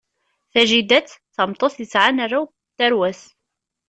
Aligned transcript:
Tajidat 0.53 1.07
d 1.27 1.31
tameṭṭut 1.35 1.75
yesɛan 1.79 2.23
arraw 2.23 2.45
n 2.49 2.51
tarwa-s. 2.77 3.21